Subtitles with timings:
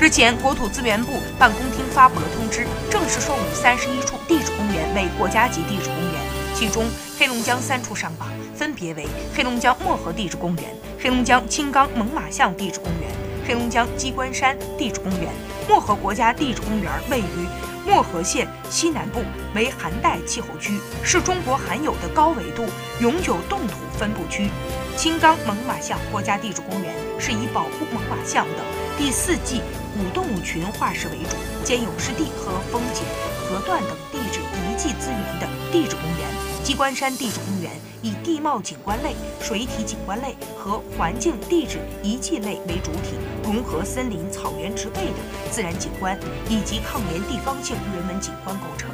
[0.00, 6.22] 日前，国土资源部办公厅发布了通知，正式授予三十一处地质公园为国家级地质公园，
[6.54, 6.86] 其中
[7.18, 10.64] 黑龙江三处上榜，分别为黑龙江漠河地质公园、
[11.00, 13.10] 黑龙江青冈猛犸象地质公园、
[13.44, 15.32] 黑龙江鸡冠山地质公园。
[15.68, 17.48] 漠河国家地质公园位于
[17.84, 19.20] 漠河县西南部，
[19.52, 22.64] 为寒带气候区，是中国罕有的高纬度
[23.00, 24.48] 永久冻土分布区。
[24.98, 28.66] 青冈猛犸象国家地质公园是以保护猛犸象等
[28.98, 29.62] 第四纪
[29.94, 33.04] 古动物群化石为主，兼有湿地和风景、
[33.46, 36.28] 河段等地质遗迹资源的地质公园。
[36.64, 37.70] 鸡冠山地质公园
[38.02, 45.18] 以地貌景观类、水体景观类和环境地质遗迹类为主体，融合森林、草原植被的
[45.48, 46.18] 自然景观
[46.48, 48.90] 以及抗联地方性人文景观构成。